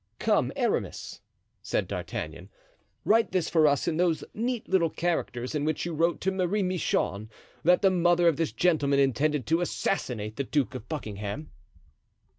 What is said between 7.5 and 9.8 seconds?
that the mother of this gentleman intended to